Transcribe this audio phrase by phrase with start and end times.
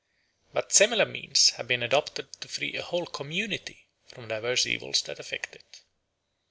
[0.51, 5.19] But similar means have been adopted to free a whole community from diverse evils that
[5.19, 5.81] afflict it.